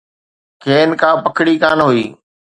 کين 0.63 0.89
ڪا 1.01 1.09
پڪڙي 1.23 1.53
ڪانه 1.63 1.85
هئي. 1.91 2.03